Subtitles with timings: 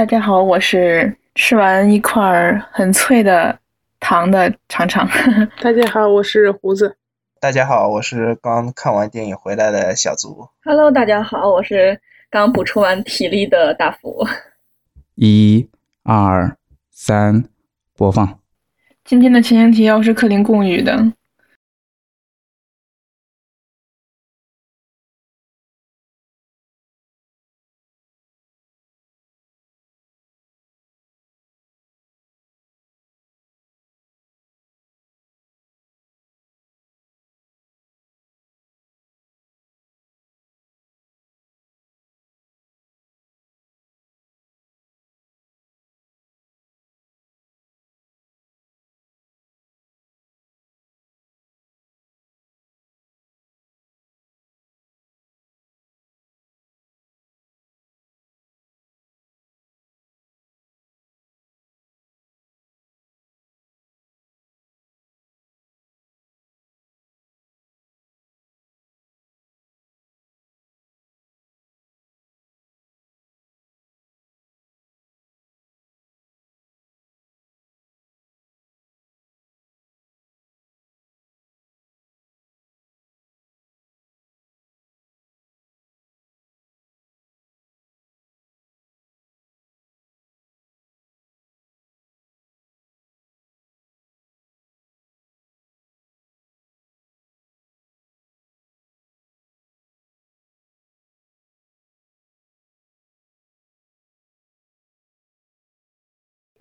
[0.00, 3.58] 大家好，我是吃完一块很脆的
[4.00, 5.06] 糖的尝尝。
[5.60, 6.96] 大家好，我是胡子。
[7.38, 10.48] 大家好，我是刚看完电影回来的小卒。
[10.64, 12.00] Hello，大家好，我是
[12.30, 14.26] 刚补充完体力的大福。
[15.16, 15.68] 一、
[16.02, 16.56] 二、
[16.90, 17.44] 三，
[17.94, 18.38] 播放。
[19.04, 20.96] 今天的前言提要是克林贡语的。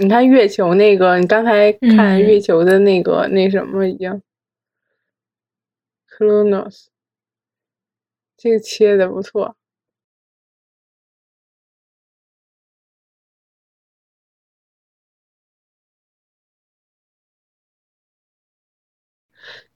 [0.02, 4.22] 你看月球那个，你刚才看月球的那个那什么一样
[6.10, 6.86] ，Kronos，
[8.38, 9.58] 这个切的不错。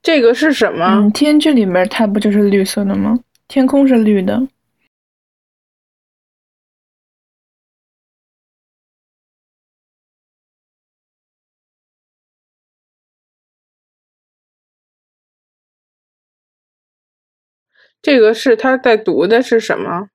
[0.00, 1.10] 这个是什么？
[1.10, 3.20] 天这里面它不就是绿色的吗？
[3.46, 4.48] 天空是绿的。
[18.04, 20.10] 这个是他在读的是什么？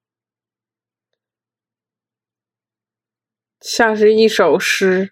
[3.62, 5.12] 像是一首诗。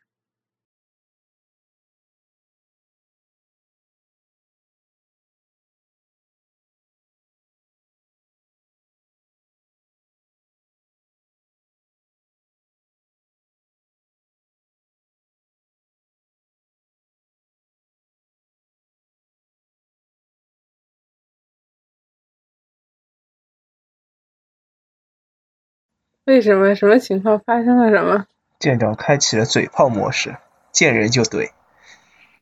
[26.27, 26.75] 为什么？
[26.75, 27.39] 什么情况？
[27.39, 28.25] 发生了什么？
[28.59, 30.35] 舰长开启了嘴炮模式，
[30.73, 31.51] 见人就怼。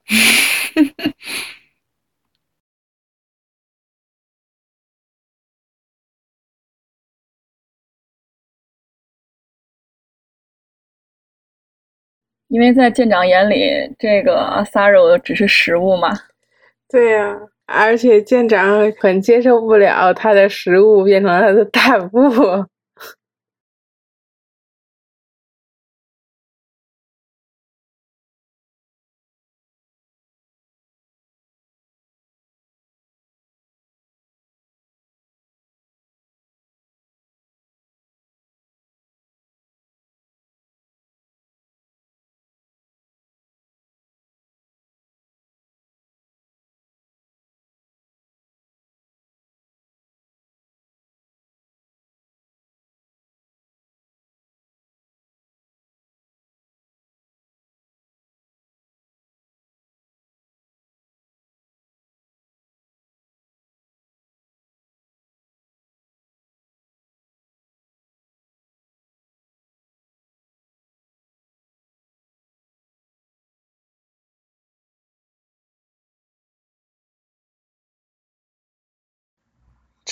[12.48, 16.12] 因为在舰长眼里，这个阿萨肉只是食物嘛。
[16.90, 17.38] 对呀，
[17.68, 22.66] 而且舰长很接受不了他的食物变成了他的弹幕。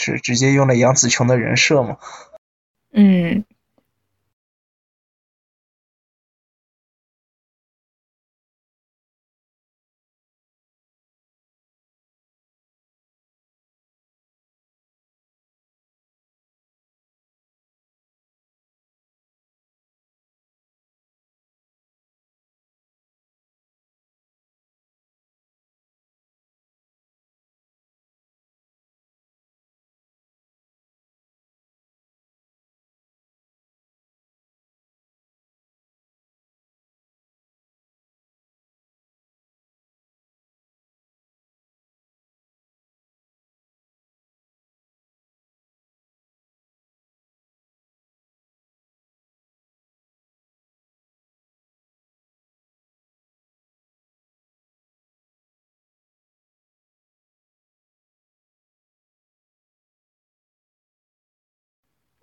[0.03, 1.97] 是直接用了杨紫琼的人设吗？
[2.91, 3.45] 嗯。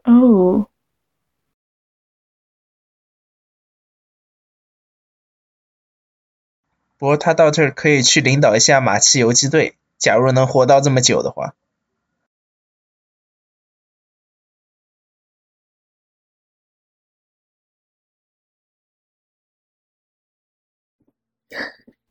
[0.04, 0.66] 哦，
[6.98, 11.54] 不过他到这儿可以去领导一下马奇游击队，假如能活到这么久的话。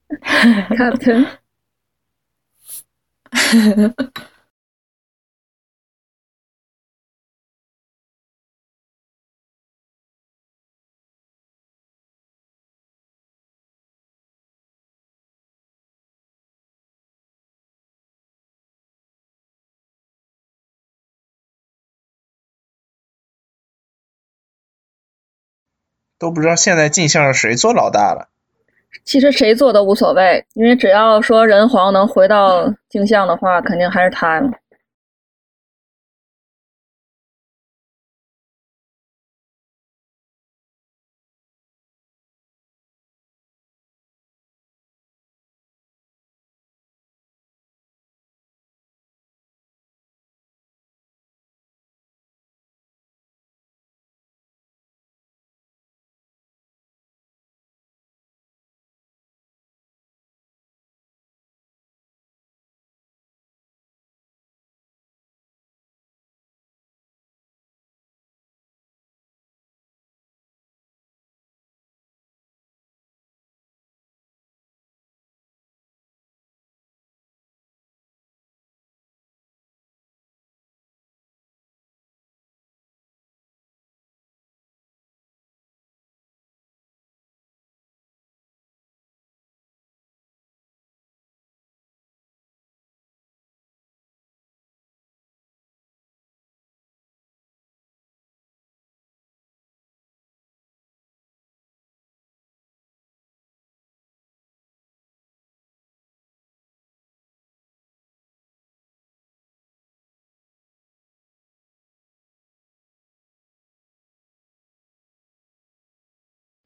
[0.75, 1.27] Captain，
[26.19, 28.27] 都不知道现在镜像是谁做老大了。
[29.03, 34.41] 其实谁做都无所谓，因为只要说人皇能回到镜像的话，肯定还是他。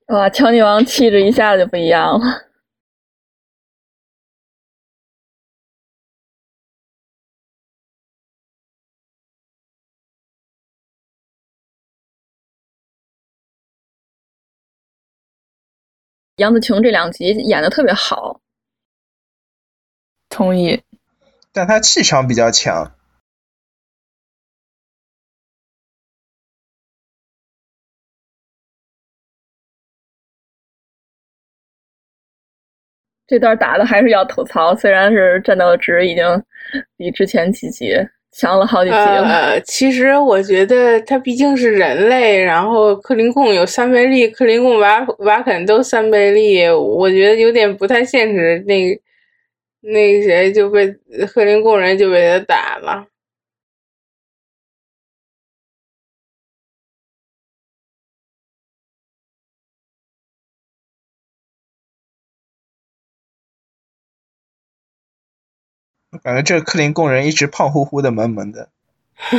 [0.07, 2.49] 哇，乔女王气质一下子就不一样了。
[16.37, 18.41] 杨紫琼这两集演的特别好，
[20.29, 20.83] 同意。
[21.51, 22.95] 但他气场比较强。
[33.33, 36.23] 这段打的还是要吐槽，虽然是战斗值已经
[36.95, 37.95] 比之前几集
[38.31, 39.23] 强了好几集了。
[39.23, 48.63] 呃，其实我觉得他毕竟是人类，然后克林贡有三倍力，克林贡瓦瓦肯都三倍力，我觉得有点不太现实。
[48.67, 48.95] 那
[49.81, 50.87] 那个谁就被
[51.25, 53.03] 克林贡人就被他打了。
[66.21, 68.69] 感觉这个克林贡人一直胖乎乎的、萌萌的。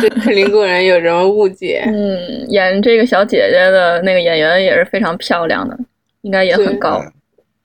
[0.00, 1.82] 对克林贡人有什么误解？
[1.86, 5.78] 嗯，演这个小姐姐的那个演员也是非常漂亮的，
[6.20, 7.00] 应该也很高。
[7.04, 7.12] 嗯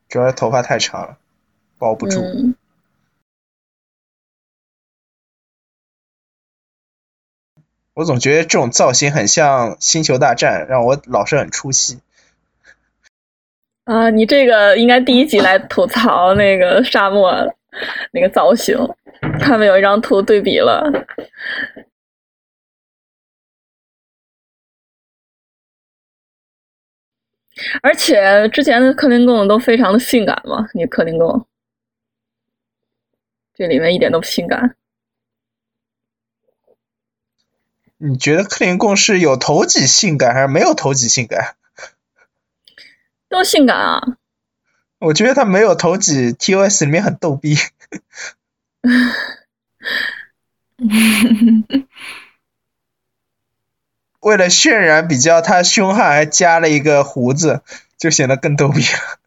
[0.10, 1.18] 主要是头发太长了，
[1.80, 2.20] 包不住。
[2.22, 2.54] 嗯，
[7.96, 11.98] 我总觉得这种造型很像《星球大战》，让我老是很出戏。
[13.86, 17.56] 啊，你这个应该第一集来吐槽那个沙漠
[18.12, 18.78] 那个造型，
[19.40, 20.90] 他们有一张图对比了。
[27.82, 31.48] 而且之前的克林贡都非常的性感嘛，你克林贡
[33.54, 34.76] 这里面一点都不性感。
[37.98, 41.56] 你觉得克林贡是有头几性感，还是没有头几性感？
[43.30, 44.18] 都性感啊！
[45.04, 47.58] 我觉得他没有头几 TOS 里面很逗逼。
[54.22, 57.64] 为了渲染比较他凶悍，还加了一个胡子，
[57.98, 59.20] 就显得更逗逼了。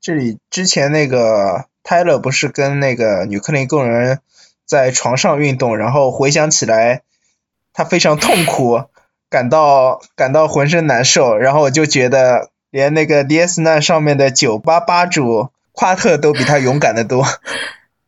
[0.00, 4.20] 这里之前那个泰勒不是跟那个女克林贡人
[4.66, 7.02] 在床上运动，然后回想起来，
[7.72, 8.84] 他非常痛苦，
[9.28, 17.24] 感到感到浑身难受，然后我就觉得连那个 DS 难上面的酒吧吧主夸特都比他勇敢的多。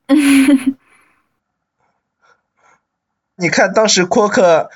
[3.37, 4.71] 你看当时阔克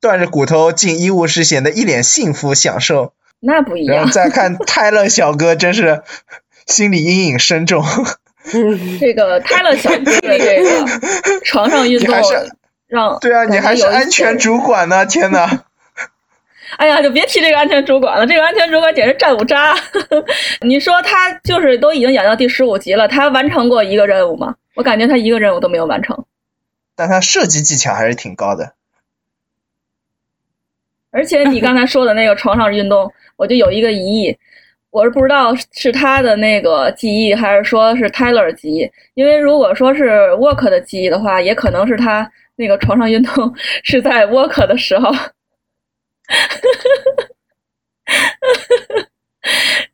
[0.00, 3.14] 断着骨头进医务室，显得一脸幸福享受。
[3.40, 4.12] 那不一样然后。
[4.12, 6.02] 再看 泰勒小哥，真是
[6.66, 7.84] 心理阴影深重。
[9.00, 12.14] 这个 泰勒小哥的这个 床上运动
[12.86, 15.06] 让对啊，你还是安全主管呢！
[15.06, 15.48] 天呐，
[16.76, 19.76] 哎呀，就别提这个安全主管了，这个安全主管简直战五渣。
[20.62, 24.56] 你说他就是都已经演到第十五集了，他完成过一个任务吗？
[24.74, 26.24] 我感觉他一个任务都没有完成。
[26.96, 28.72] 但他射击技巧还是挺高的。
[31.12, 34.36] 而且你刚才说的那个床上运动，我就有一个疑义，
[34.90, 38.86] 我是不知道是他的那个记忆，还是说是 Tyler 记忆。
[39.14, 43.50] 因为如果说是 Work 的记忆的话，也可能是他那个床上运动
[43.82, 45.10] 是在 Work 的时候，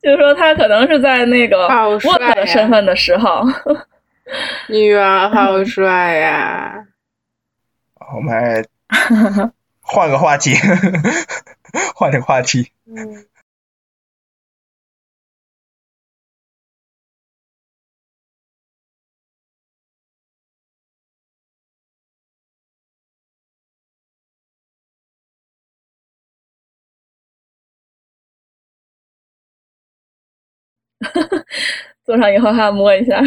[0.03, 3.45] 就是说他可能是在那个 Work 的呀身份的时候。
[4.69, 6.85] 女儿好帅呀！
[8.13, 8.67] 我们
[9.81, 10.51] 换个话题，
[11.95, 12.73] 换个话题。
[12.87, 13.25] 嗯，
[32.07, 33.21] 坐上以后还要摸一下。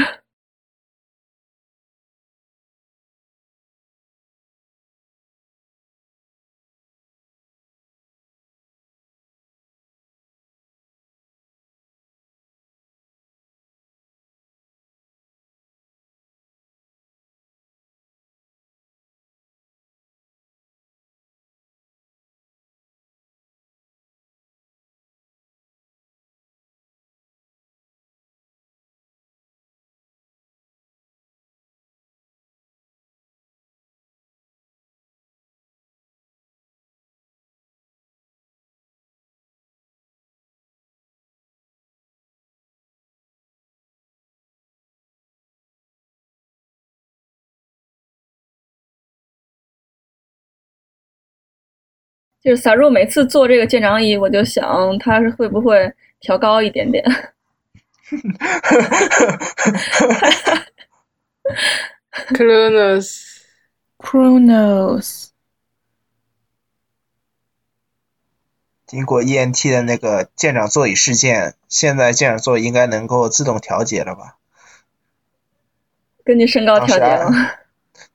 [52.41, 57.03] 就是 Saru 每次做这个舰长椅，我就想他是会不会调高一点点。
[68.87, 74.37] 经过 ENT 的那个舰长座椅事件，现在舰长座椅应该能够自动调节了吧？
[76.23, 77.05] 根据身高调节？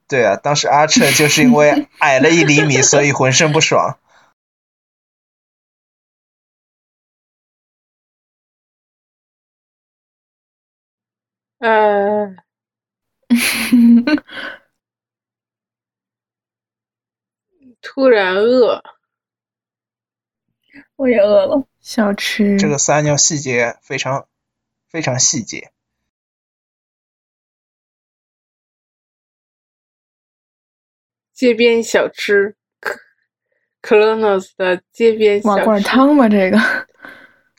[0.07, 3.97] 对啊，当时阿彻就是因为矮了一厘米，所以浑身不爽。
[11.59, 12.35] 呃，
[17.81, 18.83] 突然饿，
[20.97, 21.65] 我也饿了。
[21.79, 24.27] 小吃这个撒尿细节非常
[24.89, 25.71] 非常细节。
[31.33, 32.91] 街边小吃 c
[33.83, 35.81] c r o n o s 的街边瓦罐。
[35.83, 36.57] 汤吧，这个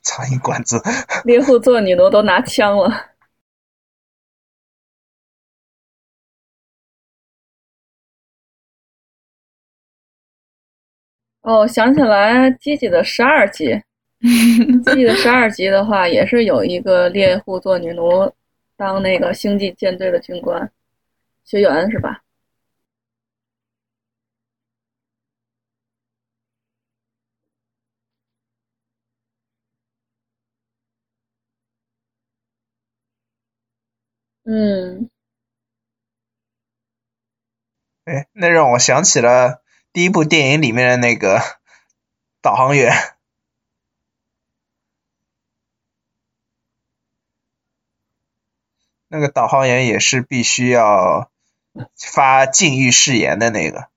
[0.03, 0.83] 苍蝇馆子，
[1.25, 3.13] 猎户座女奴都拿枪了。
[11.47, 13.67] 哦，想起来机器的十二集，
[14.85, 18.33] 机器的十二集的话，也是有一个猎户座女奴
[18.77, 20.69] 当那个星际舰队的军官
[21.45, 22.21] 学员是吧？
[34.45, 35.09] 嗯，
[38.05, 39.63] 哎，那让我想起了
[39.97, 41.41] 第一部电影里面的那个
[42.43, 42.93] 导航员。
[49.09, 51.31] 那个导航员也是必须要
[51.97, 53.89] 发禁欲誓言的那个。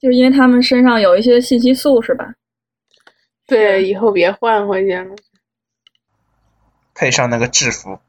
[0.00, 2.36] 就是因为他们身上有一些信息素是吧？
[3.46, 5.14] 对，以后别换回去了。
[6.94, 8.00] 配上那个制服，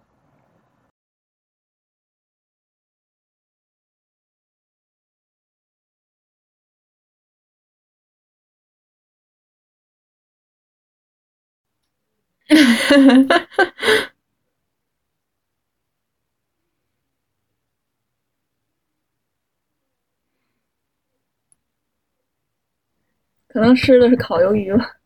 [23.47, 24.97] 可能吃的是烤鱿鱼吧。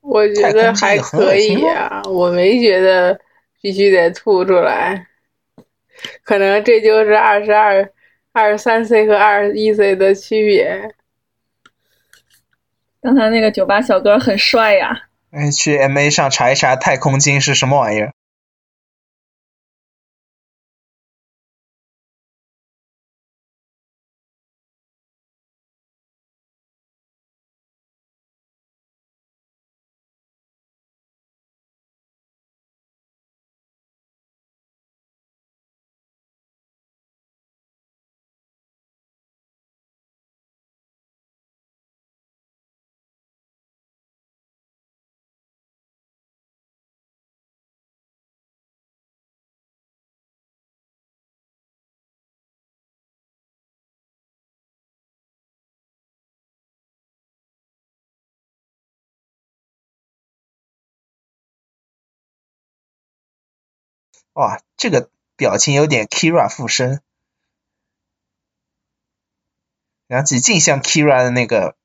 [0.00, 3.20] 我觉得还可以啊，我没觉得
[3.60, 5.06] 必须得吐出来。
[6.24, 7.92] 可能这就是二十二、
[8.32, 10.94] 二十三岁和二十一岁的区别。
[13.00, 15.02] 刚才那个酒吧小哥很帅呀。
[15.30, 18.12] 哎，去 MA 上查一查太空金是什么玩意儿。
[64.34, 67.02] 哇，这个表情有点 Kira 附身，
[70.08, 71.76] 想起镜像 Kira 的那个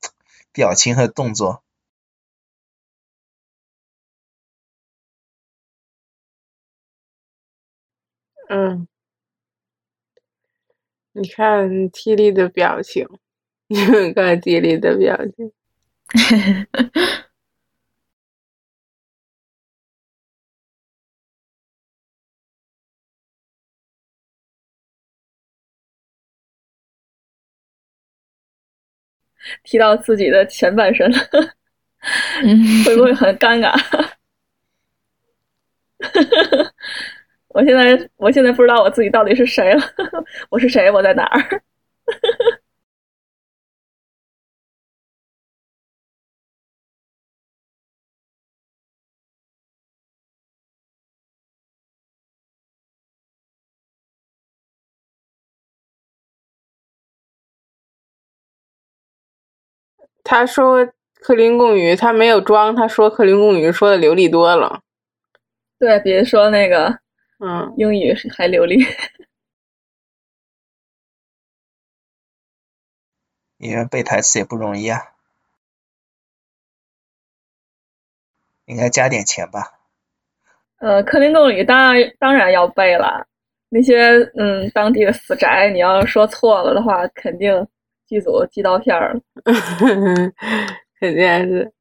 [0.51, 1.63] 表情和动作。
[8.49, 8.87] 嗯，
[11.13, 13.07] 你看 T 莉的表情，
[13.67, 13.77] 你
[14.13, 15.51] 看 T 莉的表情。
[29.63, 31.11] 提到自己的前半生，
[32.85, 33.73] 会不会很尴尬？
[37.49, 39.81] 我现在我现在不知道我自己到底是谁了，
[40.49, 40.89] 我是谁？
[40.89, 41.61] 我在哪儿？
[60.23, 60.87] 他说
[61.19, 64.81] 克林贡语，他没有装，他说克林贡语说的流利多了。
[65.79, 66.99] 对，比说那个，
[67.39, 68.77] 嗯，英语还流利。
[73.57, 74.99] 因为背台词也不容易啊，
[78.65, 79.79] 应该加点钱吧？
[80.79, 83.25] 呃，克林贡语当然当然要背了，
[83.69, 87.67] 那些嗯当地的死宅，你要说错了的话，肯定。
[88.07, 89.19] 剧组寄刀片了，
[90.99, 91.71] 肯定是。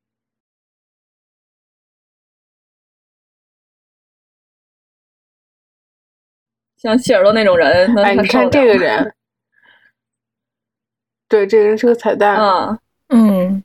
[6.77, 9.15] 像谢耳朵那种人，哎，你看这个人，
[11.29, 12.77] 对，这个人是个彩蛋啊，
[13.11, 13.63] 嗯，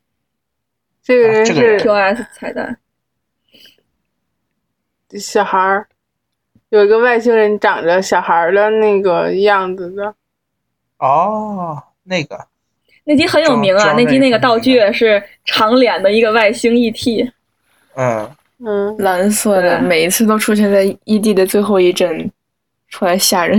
[1.02, 2.78] 这个人是 QS 彩蛋，
[5.18, 5.88] 小孩儿，
[6.68, 10.14] 有一个外星人长着小孩的那个样子的，
[10.98, 12.38] 哦，那个。
[13.04, 13.94] 那集很有名啊！
[13.96, 17.30] 那集那个道具是长脸的一个外星 ET，
[17.94, 18.30] 嗯
[18.62, 22.30] 嗯，蓝色的，每一次都出现在 ED 的最后一帧，
[22.88, 23.58] 出来吓人。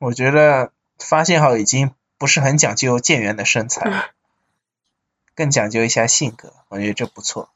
[0.00, 0.72] 我觉得。
[1.02, 4.10] 发现号已经不是很讲究舰员的身材，
[5.34, 7.48] 更讲究一下性格，我觉得这不错。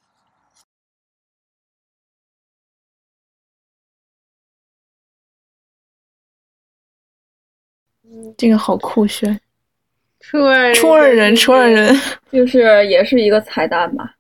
[8.39, 9.39] 这个好酷炫！
[10.21, 11.95] 初二初二人，初二人，
[12.33, 14.14] 就是也是一个彩蛋吧。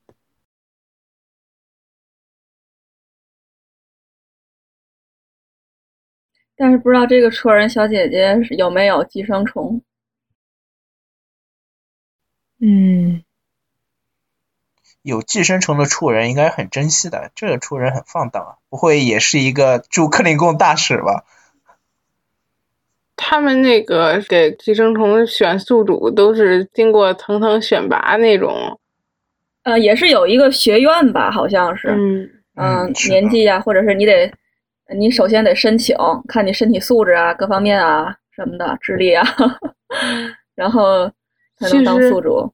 [6.56, 9.82] 但是不知道这个初二人小姐姐有没有寄生虫？
[12.60, 13.24] 嗯，
[15.02, 17.32] 有寄生虫的初人应该很珍惜的。
[17.34, 21.24] 这个初人很放荡啊，不会也是一个驻克林贡大使吧？
[23.16, 28.78] 他们那个给寄生虫选宿主都是经过层层选拔那种。
[29.64, 31.88] 呃，也是有一个学院吧，好像是。
[31.88, 34.32] 嗯嗯，年纪啊，或者是你得。
[34.92, 35.96] 你首先得申请，
[36.28, 39.24] 看你身体素质啊，各方面啊什么的，智力啊，
[40.54, 41.10] 然后
[41.58, 42.52] 才能当宿主。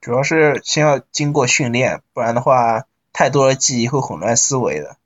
[0.00, 4.96] 主要是先要经过训练，不然的话，太多的记忆会混乱思维的。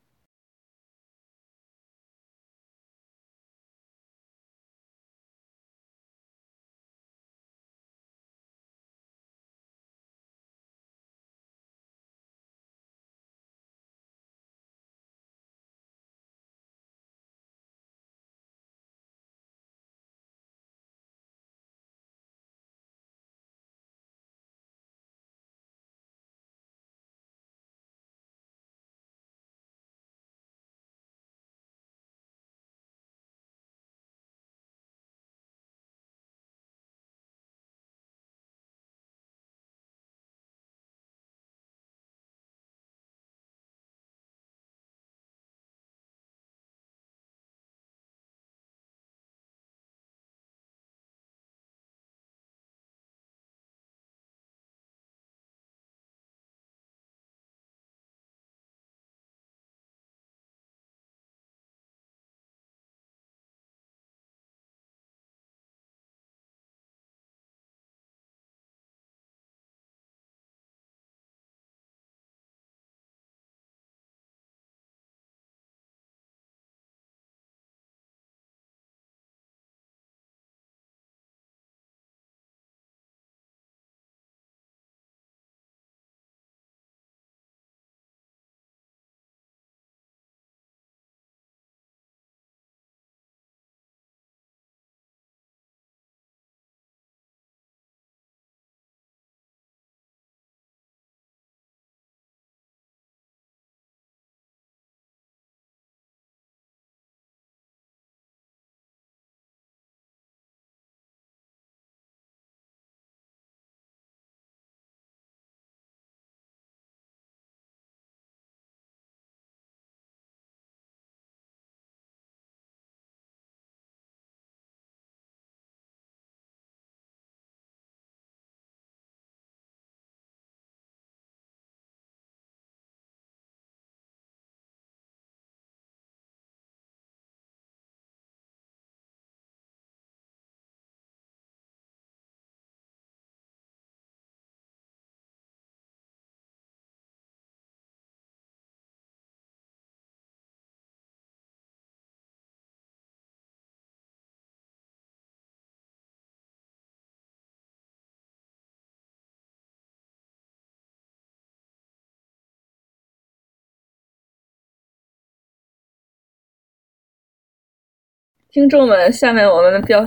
[168.52, 170.02] 听众们，下面我们飙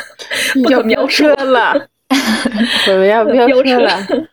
[0.62, 1.72] 不可描述车了，
[2.88, 4.28] 我们要飙飙车车了。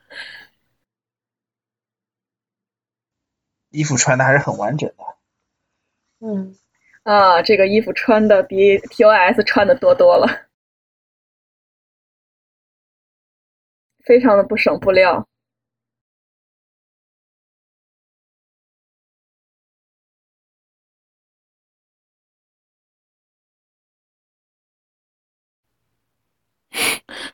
[3.69, 4.95] 衣服穿的还是很完整的。
[6.19, 6.56] 嗯，
[7.04, 7.41] 啊！
[7.41, 10.28] 这个衣服穿的比 TOS 穿的多多了，
[14.04, 15.26] 非常的不省布料。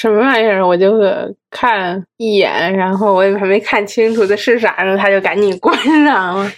[0.00, 0.64] 什么玩意儿？
[0.64, 6.52] 我就是看一眼，然后我也还没看清楚这是啥呢，他就赶紧关上了。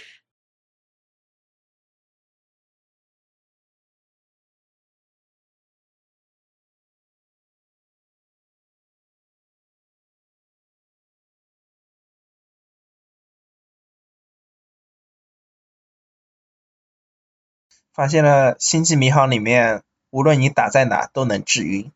[17.91, 21.91] 发现了《星际迷航》里面，无论你打在哪都能治晕。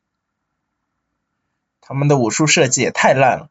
[1.88, 3.50] 他们的武术设计也太烂了，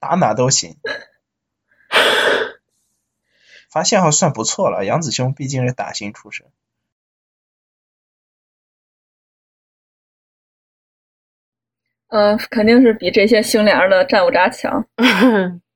[0.00, 0.76] 打哪都行。
[3.68, 6.44] 发现号算不错了，杨子兄毕竟是打星出身。
[12.08, 14.84] 嗯、肯定是比这些星联的战五渣强。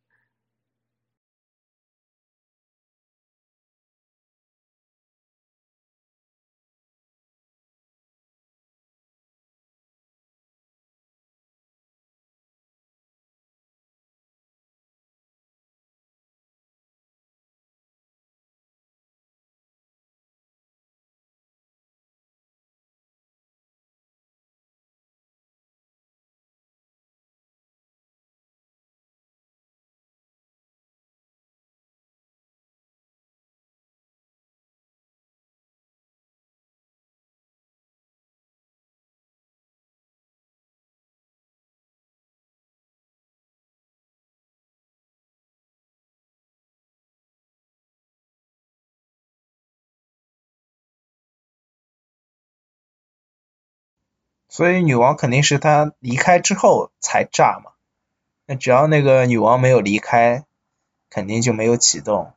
[54.55, 57.73] 所以女王肯定是他离开之后才炸嘛。
[58.47, 60.45] 那只要那个女王没有离开，
[61.11, 62.33] 肯定就没有启动。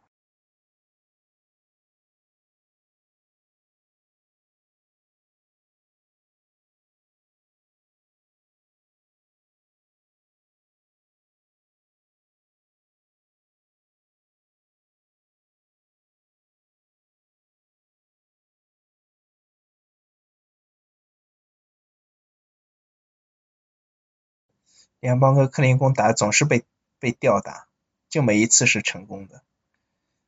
[25.00, 26.64] 联邦和克林宫打总是被
[27.00, 27.68] 被吊打，
[28.10, 29.44] 就没一次是成功的，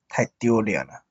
[0.08, 1.04] 太丢脸了。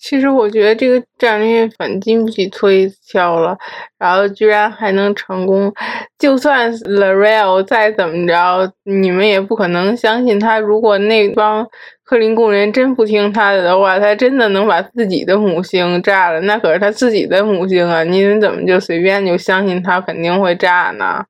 [0.00, 3.58] 其实我觉得这个战略很经不起推敲了，
[3.98, 5.72] 然后居然还能成功。
[6.18, 10.58] 就算 Lareal 再怎么着，你们也不可能相信他。
[10.58, 11.68] 如果那帮
[12.02, 16.40] 克林贡人真不听他的的话，他真的能把自己的母星炸了？
[16.40, 18.02] 那可是他自己的母星啊！
[18.02, 21.26] 你们怎么就随便就相信他肯定会炸呢？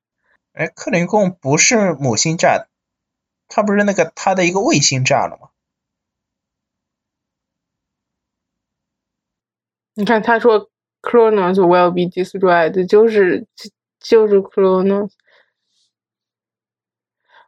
[0.53, 2.67] 哎，克林贡不是母星炸的，
[3.49, 5.49] 他不是那个他的一个卫星炸了吗？
[9.95, 10.69] 你看，他说
[11.01, 13.45] cronos will be destroyed”，就是
[13.99, 15.11] 就是 cronos。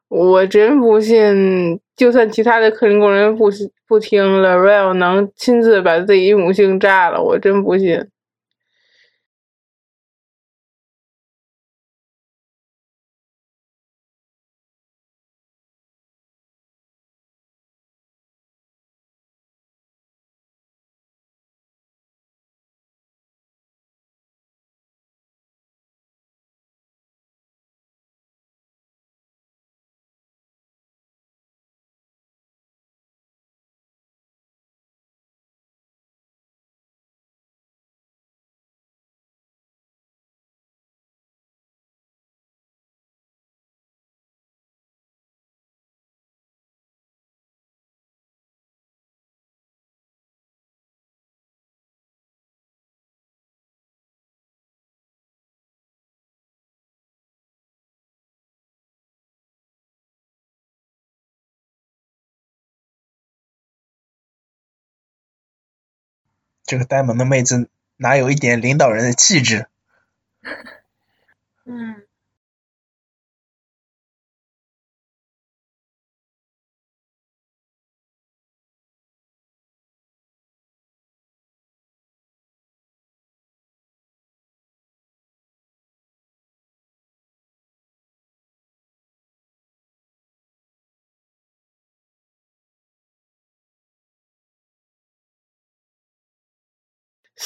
[0.09, 3.49] 我真不信，就算其他的克林工人不
[3.87, 8.07] 不听了，Real 能亲自把自己母星炸了，我真不信。
[66.63, 69.67] 这个呆萌的妹子哪有一点领导人的气质？
[71.65, 72.03] 嗯。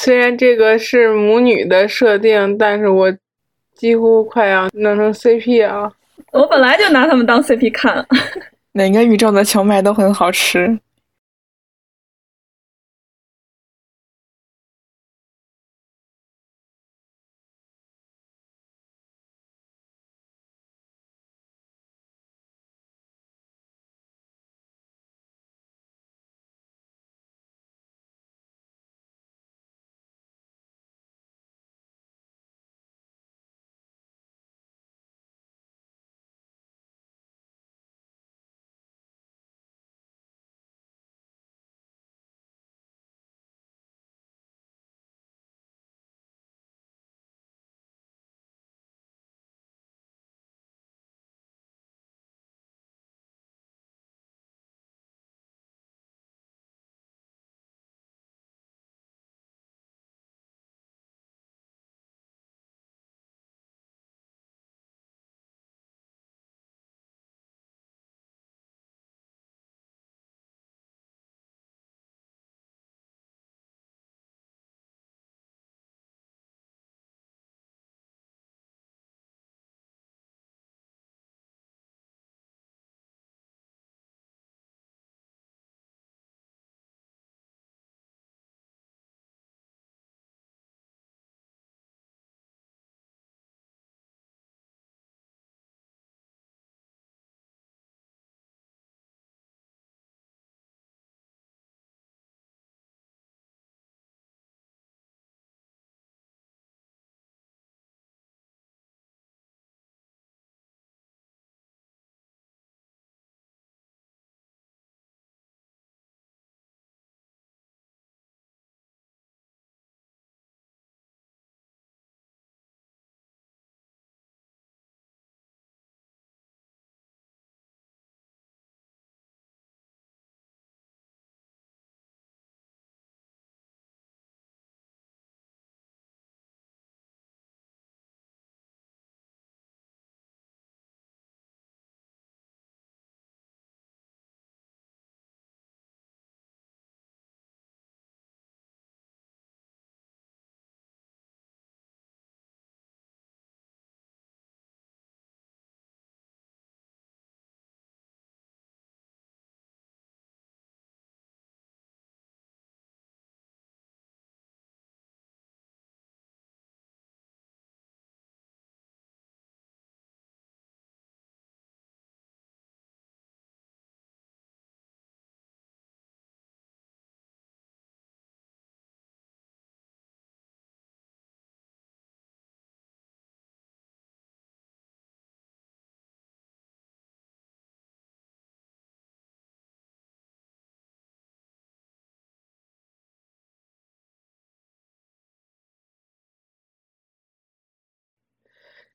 [0.07, 3.13] 虽然这个是母女的设定，但是我
[3.75, 5.91] 几乎快要弄成 CP 啊！
[6.31, 8.07] 我本来就拿他们当 CP 看。
[8.71, 10.79] 哪个宇宙的荞麦都很好吃。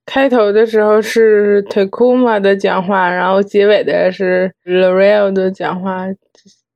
[0.04, 6.06] 开头的时候是 Takuma 的讲话，然后结尾的是 L'Oreal 的讲话，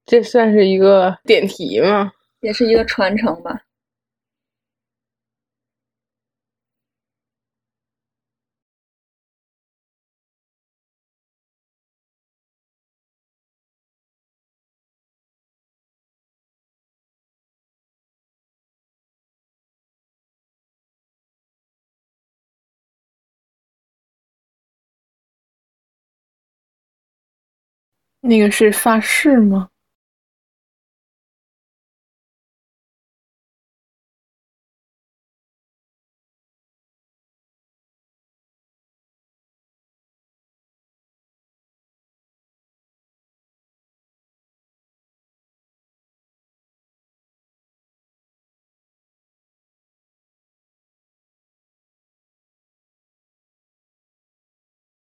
[0.06, 2.12] 这算是一个点题吗？
[2.40, 3.60] 也是一个传承吧。
[28.26, 29.68] 那个是发饰吗？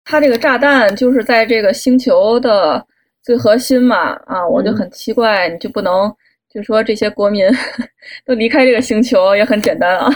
[0.05, 2.87] 它这个炸弹就是在这个星球的
[3.23, 6.13] 最核心嘛，啊，我就很奇怪，你就不能
[6.53, 7.47] 就说这些国民
[8.27, 10.11] 都离开这个星球也很简单啊。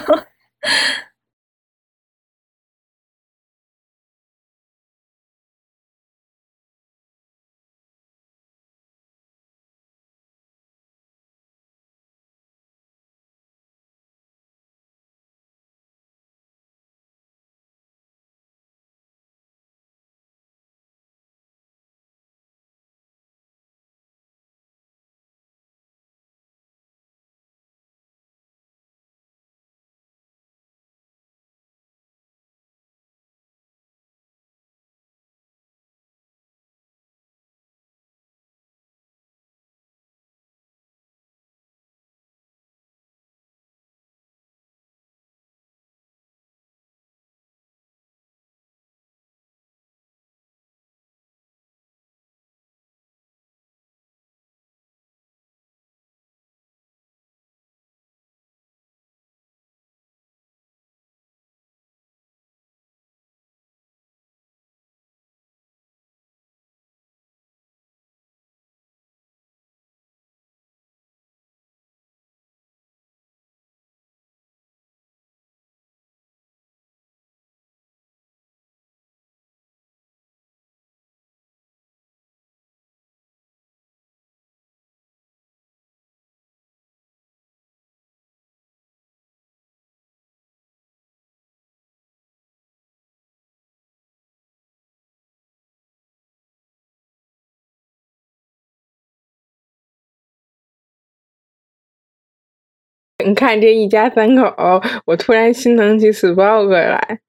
[103.25, 107.21] 你看这一家三口，我突然心疼起 Spock 来。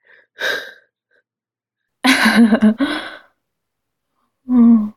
[4.50, 4.94] 嗯，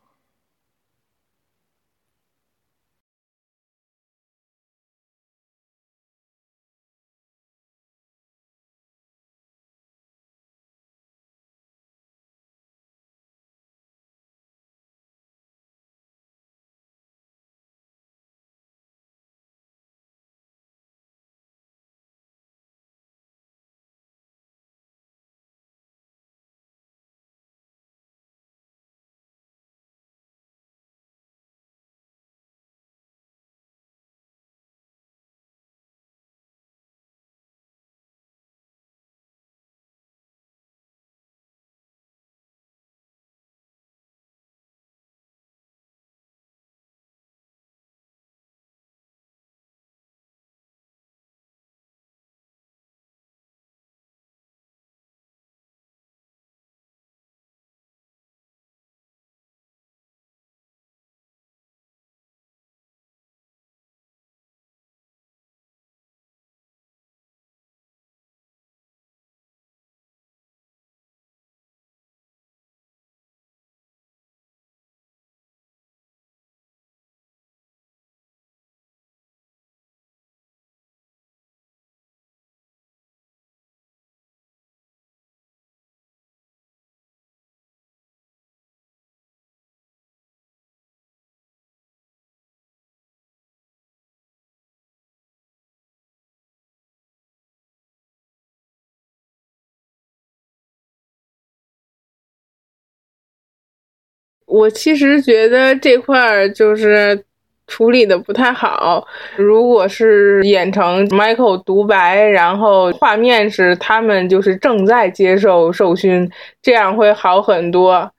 [104.50, 107.24] 我其实觉得这块儿就是
[107.66, 109.06] 处理的不太好。
[109.36, 116.30] 如果是演成 Michael 独白，然后画面是他们就是正在接受受训，
[116.60, 118.10] 这样会好很多。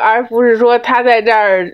[0.00, 1.68] 而不是说他在这儿，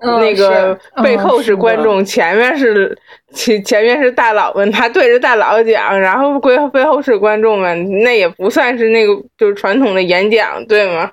[0.00, 2.94] 呃，那个背后是观众，前面是
[3.32, 11.10] 前前面是大佬们，他对着大佬讲，然后背背后是观众们，那也不算是那个就是传统的演讲，对吗？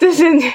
[0.00, 0.50] 就是你。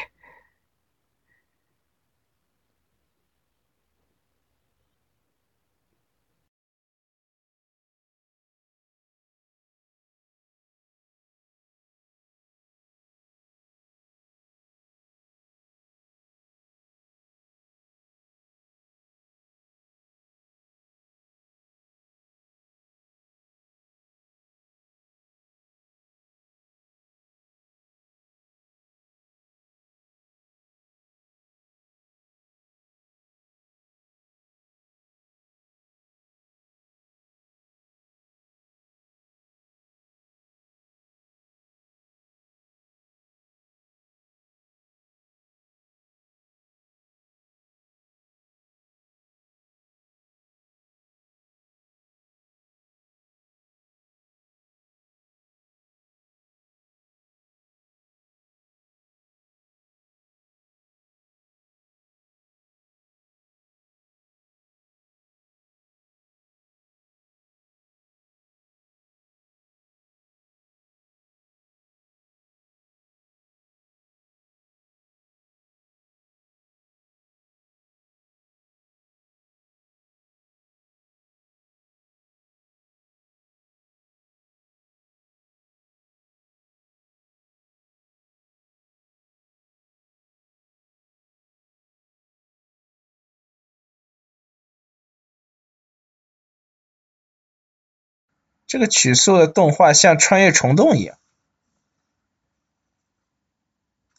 [98.67, 101.17] 这个曲速的动画像穿越虫洞一样，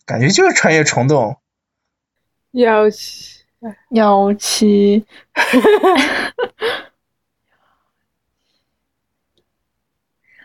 [0.07, 1.41] 感觉就是穿越虫洞。
[2.53, 3.45] 幺七
[3.91, 5.05] 幺七，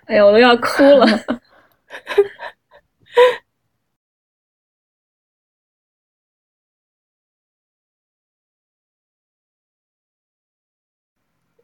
[0.08, 1.06] 哎呀，我都要哭了。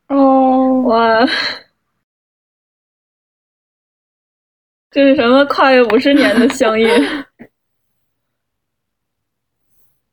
[0.08, 1.20] 哦，哇！
[4.98, 6.88] 这是什么跨越五十年的相遇？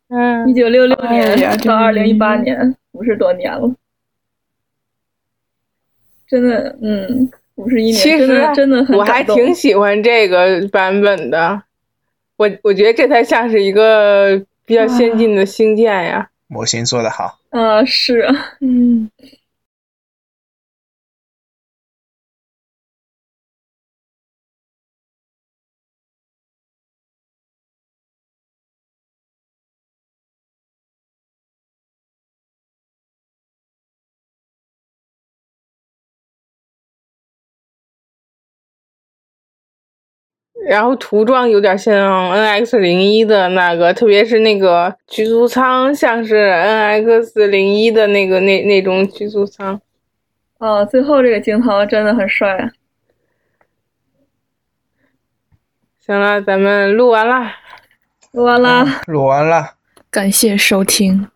[0.09, 3.75] 嗯，一九六六年到二零一八年，五十多年了，
[6.29, 11.63] 真的，嗯，五十一年，其实真的真的很我还挺喜欢这个版本的。
[12.37, 16.29] 我我觉得这才像是一个比较先进的星舰呀。
[16.47, 19.11] 模型做的好，啊，是啊，嗯，
[40.67, 49.81] 然后涂装有点像 NX 零一的那个，特别是那个居足舱，像是 NX 零一的那个那那种居足舱。
[50.59, 52.71] 哦，最后这个镜头真的很帅啊。
[56.07, 57.53] 行了，咱们录完了。
[58.33, 59.03] 录完啦。
[59.07, 59.75] 录完了。
[60.11, 61.29] 感谢收听。